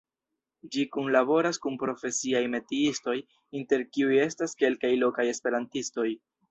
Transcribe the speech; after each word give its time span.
Ĝi 0.75 0.85
kunlaboras 0.95 1.59
kun 1.65 1.77
profesiaj 1.83 2.41
metiistoj, 2.55 3.17
inter 3.61 3.87
kiuj 3.95 4.21
estas 4.27 4.61
kelkaj 4.65 4.97
lokaj 5.07 5.33
esperantistoj. 5.37 6.11